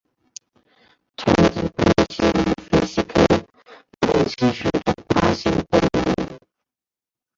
[1.15, 3.23] 长肢攀蜥为飞蜥科
[3.99, 6.39] 攀蜥属的爬行动物。